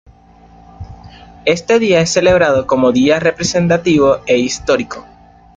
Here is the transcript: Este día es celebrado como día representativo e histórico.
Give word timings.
Este 1.45 1.77
día 1.77 2.01
es 2.01 2.09
celebrado 2.09 2.65
como 2.65 2.91
día 2.91 3.19
representativo 3.19 4.17
e 4.25 4.39
histórico. 4.39 5.05